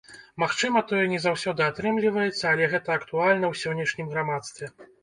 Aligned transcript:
Магчыма, 0.43 0.81
тое 0.91 1.01
не 1.11 1.19
заўсёды 1.27 1.65
атрымліваецца, 1.67 2.43
але 2.53 2.73
гэта 2.75 2.89
актуальна 3.03 3.45
ў 3.53 3.55
сённяшнім 3.65 4.07
грамадстве. 4.17 4.75